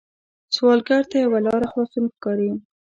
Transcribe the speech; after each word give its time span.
سوالګر 0.55 1.03
ته 1.11 1.15
یوه 1.23 1.39
لاره 1.45 1.67
خلاصون 1.71 2.05
ښکاري 2.15 2.49